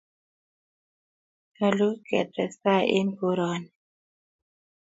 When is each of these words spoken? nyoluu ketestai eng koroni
nyoluu 1.55 1.95
ketestai 2.07 2.85
eng 2.97 3.11
koroni 3.19 3.69